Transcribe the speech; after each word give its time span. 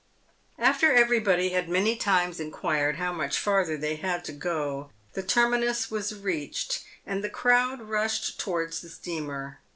After 0.57 0.91
everybody 0.91 1.49
had 1.49 1.69
many 1.69 1.95
times 1.95 2.39
inquired 2.39 2.95
how 2.95 3.13
much 3.13 3.37
farther 3.37 3.77
they 3.77 3.97
had 3.97 4.25
to 4.25 4.31
go, 4.31 4.89
the 5.13 5.21
terminus 5.21 5.91
was 5.91 6.15
reached, 6.15 6.83
and 7.05 7.23
the 7.23 7.29
crowd 7.29 7.81
rushed 7.81 8.39
towards 8.39 8.81
the 8.81 8.89
steamer. 8.89 9.59